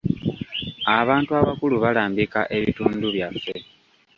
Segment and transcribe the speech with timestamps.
[0.99, 3.55] Abantu abakulu balambika ebitundu byaffe.